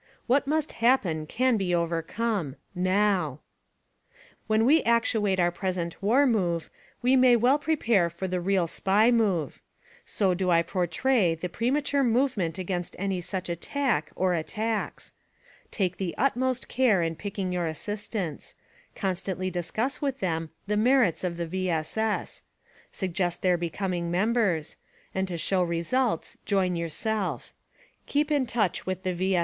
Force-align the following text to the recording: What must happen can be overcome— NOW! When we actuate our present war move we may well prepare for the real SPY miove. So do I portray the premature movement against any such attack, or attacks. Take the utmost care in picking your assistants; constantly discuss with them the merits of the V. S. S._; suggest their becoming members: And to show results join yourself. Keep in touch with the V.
What 0.25 0.47
must 0.47 0.71
happen 0.81 1.27
can 1.27 1.57
be 1.57 1.75
overcome— 1.75 2.55
NOW! 2.91 3.39
When 4.47 4.65
we 4.65 4.81
actuate 4.81 5.39
our 5.39 5.51
present 5.51 6.01
war 6.01 6.25
move 6.25 6.71
we 7.03 7.15
may 7.15 7.35
well 7.35 7.59
prepare 7.59 8.09
for 8.09 8.27
the 8.27 8.41
real 8.41 8.65
SPY 8.65 9.11
miove. 9.11 9.59
So 10.03 10.33
do 10.33 10.49
I 10.49 10.63
portray 10.63 11.35
the 11.35 11.49
premature 11.49 12.03
movement 12.03 12.57
against 12.57 12.95
any 12.97 13.21
such 13.21 13.47
attack, 13.47 14.11
or 14.15 14.33
attacks. 14.33 15.11
Take 15.69 15.97
the 15.97 16.15
utmost 16.17 16.67
care 16.67 17.03
in 17.03 17.15
picking 17.15 17.51
your 17.53 17.67
assistants; 17.67 18.55
constantly 18.95 19.51
discuss 19.51 20.01
with 20.01 20.19
them 20.19 20.49
the 20.65 20.77
merits 20.77 21.23
of 21.23 21.37
the 21.37 21.45
V. 21.45 21.69
S. 21.69 21.95
S._; 21.95 22.41
suggest 22.95 23.43
their 23.43 23.55
becoming 23.55 24.09
members: 24.09 24.77
And 25.13 25.27
to 25.27 25.37
show 25.37 25.61
results 25.61 26.39
join 26.47 26.75
yourself. 26.75 27.53
Keep 28.07 28.31
in 28.31 28.47
touch 28.47 28.87
with 28.87 29.03
the 29.03 29.13
V. 29.13 29.35